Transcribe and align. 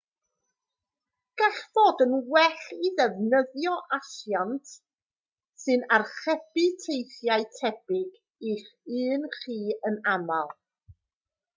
gall 1.41 1.59
fod 1.77 1.99
yn 2.05 2.15
well 2.35 2.71
i 2.87 2.89
ddefnyddio 2.99 3.73
asiant 3.97 4.71
sy'n 5.65 5.85
archebu 5.99 6.65
teithiau 6.87 7.47
tebyg 7.61 8.19
i'ch 8.55 8.65
un 9.05 9.29
chi 9.39 9.61
yn 9.91 10.01
aml 10.17 10.57